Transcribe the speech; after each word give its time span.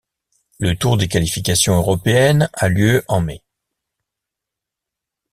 Le 0.57 0.75
tour 0.75 0.97
des 0.97 1.07
qualifications 1.07 1.75
européennes 1.75 2.49
a 2.55 2.69
lieu 2.69 3.03
en 3.07 3.21
mai. 3.21 3.43